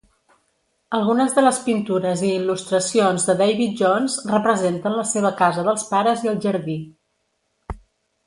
Algunes 0.99 1.35
de 1.39 1.41
les 1.43 1.57
pintures 1.65 2.21
i 2.29 2.29
il·lustracions 2.37 3.27
de 3.29 3.35
David 3.41 3.75
Jones 3.81 4.15
representen 4.31 4.97
la 5.01 5.03
seva 5.11 5.33
casa 5.43 5.65
dels 5.69 5.83
pares 5.91 6.23
i 6.29 6.31
el 6.33 6.39
jardí. 6.47 6.79